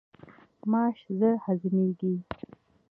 [0.71, 2.13] ماش ژر هضمیږي.